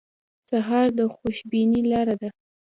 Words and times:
سهار 0.49 0.87
د 0.97 0.99
خوشبینۍ 1.15 1.81
لاره 1.91 2.15
ده. 2.21 2.29